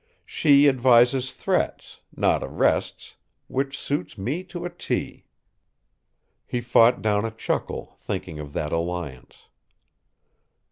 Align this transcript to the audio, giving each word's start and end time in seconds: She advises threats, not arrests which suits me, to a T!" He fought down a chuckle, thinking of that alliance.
She 0.25 0.67
advises 0.67 1.31
threats, 1.31 2.01
not 2.15 2.43
arrests 2.43 3.17
which 3.45 3.77
suits 3.77 4.17
me, 4.17 4.43
to 4.45 4.65
a 4.65 4.69
T!" 4.71 5.27
He 6.47 6.59
fought 6.59 7.03
down 7.03 7.23
a 7.23 7.29
chuckle, 7.29 7.97
thinking 7.99 8.39
of 8.39 8.53
that 8.53 8.73
alliance. 8.73 9.45